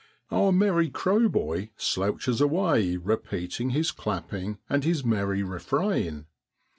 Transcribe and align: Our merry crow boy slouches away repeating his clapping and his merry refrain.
Our 0.31 0.51
merry 0.51 0.89
crow 0.89 1.29
boy 1.29 1.69
slouches 1.77 2.41
away 2.41 2.97
repeating 2.97 3.69
his 3.69 3.91
clapping 3.91 4.57
and 4.67 4.83
his 4.83 5.05
merry 5.05 5.43
refrain. 5.43 6.25